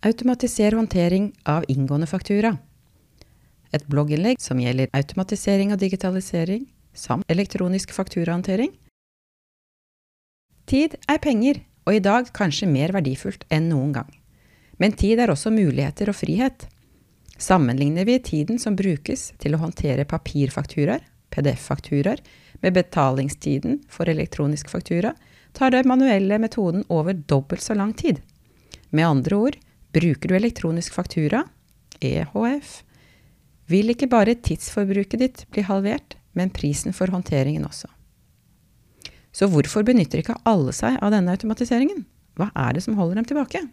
Automatiser 0.00 0.72
håndtering 0.72 1.32
av 1.44 1.64
inngående 1.68 2.06
faktura. 2.06 2.56
Et 3.72 3.86
blogginnlegg 3.86 4.40
som 4.40 4.60
gjelder 4.60 4.90
automatisering 4.92 5.72
og 5.72 5.80
digitalisering, 5.80 6.66
samt 6.92 7.24
elektronisk 7.32 7.94
fakturahåndtering. 7.96 8.74
Tid 10.68 10.98
er 11.08 11.18
penger, 11.22 11.62
og 11.86 11.96
i 11.96 12.04
dag 12.04 12.28
kanskje 12.36 12.68
mer 12.68 12.92
verdifullt 12.92 13.46
enn 13.48 13.70
noen 13.70 13.94
gang. 13.96 14.12
Men 14.76 14.92
tid 14.92 15.22
er 15.22 15.32
også 15.32 15.50
muligheter 15.54 16.10
og 16.12 16.18
frihet. 16.20 16.66
Sammenligner 17.38 18.04
vi 18.04 18.18
tiden 18.20 18.60
som 18.60 18.76
brukes 18.76 19.30
til 19.40 19.56
å 19.56 19.62
håndtere 19.64 20.04
papirfakturaer, 20.04 21.04
PDF-fakturaer, 21.32 22.20
med 22.60 22.76
betalingstiden 22.76 23.80
for 23.88 24.08
elektronisk 24.12 24.68
faktura, 24.72 25.14
tar 25.56 25.72
den 25.72 25.88
manuelle 25.88 26.36
metoden 26.40 26.84
over 26.88 27.16
dobbelt 27.16 27.64
så 27.64 27.76
lang 27.76 27.94
tid. 27.96 28.20
Med 28.90 29.08
andre 29.08 29.36
ord, 29.36 29.56
bruker 29.96 30.28
du 30.28 30.36
elektronisk 30.36 30.94
faktura, 30.96 31.46
EHF, 32.04 32.82
vil 33.66 33.90
ikke 33.90 34.10
bare 34.12 34.36
tidsforbruket 34.36 35.22
ditt 35.22 35.44
bli 35.50 35.64
halvert, 35.66 36.18
men 36.36 36.52
prisen 36.54 36.94
for 36.94 37.10
håndteringen 37.10 37.64
også. 37.66 37.88
Så 39.36 39.48
hvorfor 39.52 39.84
benytter 39.84 40.22
ikke 40.22 40.38
alle 40.48 40.72
seg 40.76 41.00
av 41.04 41.12
denne 41.12 41.32
automatiseringen? 41.34 42.04
Hva 42.36 42.50
er 42.56 42.76
det 42.76 42.84
som 42.84 42.96
holder 42.96 43.20
dem 43.20 43.28
tilbake? 43.28 43.64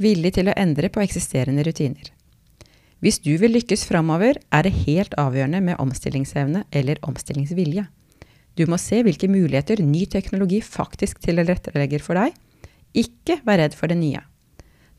Villig 0.00 0.34
til 0.36 0.50
å 0.50 0.56
endre 0.58 0.90
på 0.92 1.02
eksisterende 1.04 1.64
rutiner. 1.66 2.10
Hvis 3.04 3.20
du 3.20 3.34
vil 3.40 3.52
lykkes 3.52 3.84
framover, 3.84 4.38
er 4.48 4.64
det 4.64 4.72
helt 4.86 5.12
avgjørende 5.20 5.60
med 5.64 5.80
omstillingsevne 5.82 6.64
eller 6.72 7.00
omstillingsvilje. 7.04 7.84
Du 8.56 8.64
må 8.70 8.78
se 8.80 9.02
hvilke 9.04 9.28
muligheter 9.28 9.82
ny 9.84 10.06
teknologi 10.08 10.60
faktisk 10.64 11.20
tilrettelegger 11.24 12.04
for 12.04 12.16
deg. 12.16 12.36
Ikke 12.96 13.40
vær 13.44 13.60
redd 13.60 13.76
for 13.76 13.92
det 13.92 13.98
nye. 14.00 14.22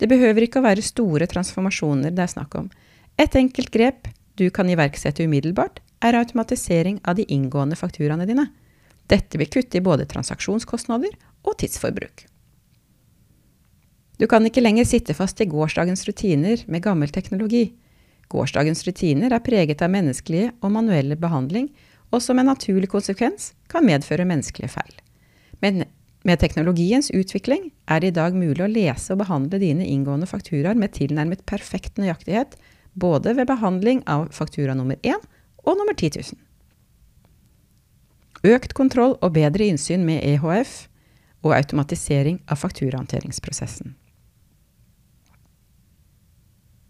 Det 0.01 0.09
behøver 0.11 0.45
ikke 0.45 0.59
å 0.59 0.65
være 0.65 0.83
store 0.83 1.27
transformasjoner 1.31 2.13
det 2.15 2.25
er 2.25 2.33
snakk 2.33 2.55
om. 2.59 2.69
Et 3.17 3.35
enkelt 3.39 3.71
grep 3.71 4.09
du 4.35 4.49
kan 4.51 4.69
iverksette 4.69 5.23
umiddelbart, 5.23 5.79
er 6.03 6.17
automatisering 6.19 6.99
av 7.07 7.15
de 7.17 7.23
inngående 7.31 7.77
fakturaene 7.79 8.27
dine. 8.27 8.49
Dette 9.07 9.39
vil 9.39 9.49
kutte 9.49 9.79
i 9.79 9.83
både 9.85 10.07
transaksjonskostnader 10.11 11.15
og 11.45 11.57
tidsforbruk. 11.61 12.25
Du 14.19 14.27
kan 14.31 14.45
ikke 14.47 14.63
lenger 14.63 14.87
sitte 14.87 15.15
fast 15.15 15.41
i 15.43 15.47
gårsdagens 15.49 16.05
rutiner 16.07 16.61
med 16.71 16.83
gammel 16.83 17.11
teknologi. 17.11 17.73
Gårsdagens 18.31 18.85
rutiner 18.87 19.33
er 19.35 19.43
preget 19.43 19.83
av 19.85 19.91
menneskelige 19.93 20.53
og 20.61 20.71
manuelle 20.75 21.17
behandling, 21.19 21.69
og 22.13 22.21
som 22.23 22.39
en 22.39 22.47
naturlig 22.51 22.89
konsekvens 22.91 23.53
kan 23.71 23.85
medføre 23.85 24.27
menneskelige 24.27 24.71
feil. 24.71 24.93
Men 25.63 25.83
med 26.25 26.39
teknologiens 26.41 27.11
utvikling 27.13 27.69
er 27.85 28.01
det 28.01 28.09
i 28.09 28.15
dag 28.17 28.33
mulig 28.33 28.63
å 28.65 28.71
lese 28.71 29.13
og 29.13 29.19
behandle 29.21 29.59
dine 29.61 29.85
inngående 29.85 30.25
fakturaer 30.29 30.77
med 30.77 30.95
tilnærmet 30.97 31.45
perfekt 31.45 31.99
nøyaktighet, 32.01 32.55
både 32.93 33.35
ved 33.37 33.47
behandling 33.51 34.01
av 34.09 34.31
faktura 34.33 34.73
nummer 34.73 34.97
1 35.03 35.21
og 35.65 35.77
nummer 35.77 35.93
10 35.93 36.17
000. 36.17 36.41
Økt 38.55 38.73
kontroll 38.77 39.15
og 39.21 39.35
bedre 39.37 39.69
innsyn 39.69 40.05
med 40.05 40.23
EHF 40.25 40.87
og 41.45 41.53
automatisering 41.53 42.41
av 42.49 42.57
fakturahåndteringsprosessen. 42.61 43.93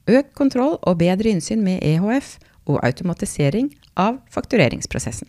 Økt 0.05 0.35
kontroll 0.37 0.77
og 0.79 0.99
bedre 1.01 1.31
innsyn 1.33 1.63
med 1.65 1.83
EHF 1.83 2.37
og 2.69 2.79
automatisering 2.85 3.71
av 3.99 4.19
faktureringsprosessen. 4.31 5.27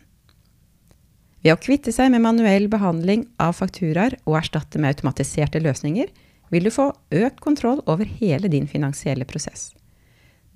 Ved 1.47 1.55
å 1.55 1.61
kvitte 1.63 1.93
seg 1.95 2.09
med 2.11 2.25
manuell 2.25 2.65
behandling 2.67 3.21
av 3.39 3.53
fakturaer 3.55 4.17
og 4.25 4.41
erstatte 4.41 4.81
med 4.83 4.97
automatiserte 4.97 5.61
løsninger, 5.63 6.09
vil 6.51 6.65
du 6.67 6.73
få 6.75 6.89
økt 7.15 7.39
kontroll 7.45 7.85
over 7.87 8.09
hele 8.19 8.49
din 8.51 8.67
finansielle 8.67 9.23
prosess. 9.31 9.69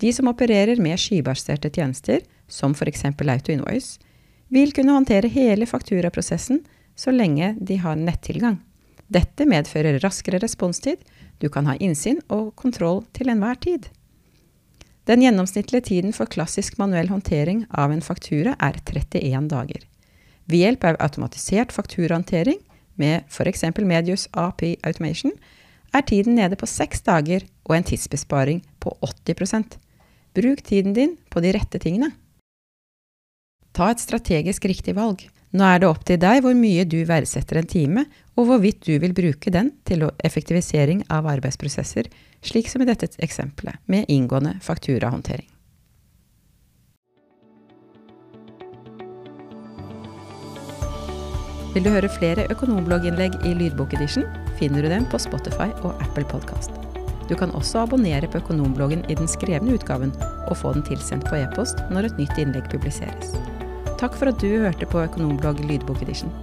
De 0.02 0.10
som 0.10 0.26
opererer 0.26 0.82
med 0.82 0.98
skybaserte 0.98 1.70
tjenester, 1.70 2.24
som 2.50 2.74
f.eks. 2.74 3.04
AutoInvoice, 3.06 4.00
vil 4.50 4.74
kunne 4.74 4.96
håndtere 4.96 5.30
hele 5.30 5.68
fakturaprosessen 5.70 6.64
så 6.98 7.14
lenge 7.14 7.52
de 7.60 7.78
har 7.84 7.94
nettilgang. 7.94 8.58
Dette 9.06 9.46
medfører 9.46 10.00
raskere 10.02 10.42
responstid, 10.42 10.98
du 11.38 11.46
kan 11.54 11.70
ha 11.70 11.76
innsyn 11.78 12.18
og 12.34 12.50
kontroll 12.58 13.04
til 13.14 13.30
enhver 13.30 13.62
tid. 13.62 13.86
Den 15.06 15.22
gjennomsnittlige 15.22 15.86
tiden 15.92 16.18
for 16.18 16.26
klassisk 16.26 16.82
manuell 16.82 17.14
håndtering 17.14 17.62
av 17.70 17.94
en 17.94 18.02
faktura 18.02 18.58
er 18.58 18.82
31 18.82 19.46
dager. 19.54 19.86
Ved 20.50 20.64
hjelp 20.64 20.84
av 20.88 20.98
automatisert 21.04 21.72
fakturahåndtering 21.72 22.58
med 22.98 23.28
f.eks. 23.30 23.62
Medius 23.78 24.26
API 24.34 24.74
Automation 24.82 25.36
er 25.94 26.02
tiden 26.06 26.34
nede 26.38 26.58
på 26.58 26.66
seks 26.66 27.04
dager 27.06 27.46
og 27.68 27.76
en 27.76 27.86
tidsbesparing 27.86 28.64
på 28.82 28.96
80% 29.06 29.78
Bruk 30.34 30.62
tiden 30.62 30.94
din 30.94 31.16
på 31.30 31.42
de 31.42 31.52
rette 31.56 31.78
tingene. 31.82 32.12
Ta 33.74 33.90
et 33.90 34.02
strategisk 34.02 34.66
riktig 34.70 34.94
valg. 34.94 35.24
Nå 35.50 35.66
er 35.66 35.80
det 35.82 35.88
opp 35.90 36.04
til 36.06 36.20
deg 36.22 36.44
hvor 36.44 36.54
mye 36.54 36.84
du 36.86 37.00
verdsetter 37.06 37.58
en 37.58 37.70
time, 37.70 38.04
og 38.38 38.46
hvorvidt 38.46 38.84
du 38.86 38.94
vil 39.02 39.14
bruke 39.14 39.50
den 39.50 39.72
til 39.86 40.06
effektivisering 40.22 41.02
av 41.10 41.26
arbeidsprosesser, 41.30 42.06
slik 42.46 42.70
som 42.70 42.82
i 42.82 42.88
dette 42.88 43.10
eksempelet 43.18 43.82
med 43.90 44.06
inngående 44.06 44.56
fakturahåndtering. 44.62 45.48
Vil 51.70 51.84
du 51.86 51.90
høre 51.94 52.10
flere 52.10 52.48
økonomblogginnlegg 52.50 53.36
i 53.46 53.52
lydbokedition, 53.54 54.26
finner 54.58 54.82
du 54.82 54.90
dem 54.90 55.04
på 55.06 55.20
Spotify 55.22 55.68
og 55.86 56.00
Apple 56.02 56.26
Podkast. 56.26 56.74
Du 57.30 57.36
kan 57.38 57.52
også 57.54 57.84
abonnere 57.84 58.26
på 58.26 58.40
Økonombloggen 58.42 59.04
i 59.06 59.14
den 59.14 59.30
skrevne 59.30 59.76
utgaven, 59.78 60.10
og 60.48 60.58
få 60.58 60.74
den 60.74 60.82
tilsendt 60.82 61.28
på 61.30 61.38
e-post 61.38 61.78
når 61.94 62.10
et 62.10 62.18
nytt 62.18 62.42
innlegg 62.42 62.66
publiseres. 62.74 63.36
Takk 64.02 64.18
for 64.18 64.32
at 64.32 64.42
du 64.42 64.50
hørte 64.50 64.90
på 64.90 65.04
Økonomblogg 65.06 65.62
lydbokedition. 65.62 66.34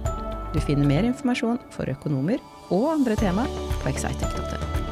Du 0.56 0.62
finner 0.64 0.88
mer 0.88 1.04
informasjon 1.04 1.60
for 1.76 1.92
økonomer 1.92 2.40
og 2.72 2.94
andre 2.96 3.20
tema 3.20 3.44
på 3.82 3.92
excitec.no. 3.92 4.87